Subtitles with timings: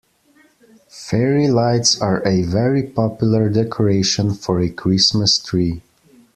[0.89, 5.83] Fairy lights are a very popular decoration for a Christmas tree